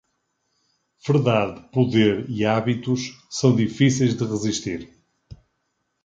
Verdade, 1.07 1.61
poder 1.71 2.27
e 2.27 2.43
hábitos 2.43 3.23
são 3.29 3.55
difíceis 3.55 4.17
de 4.17 4.25
resistir. 4.25 4.89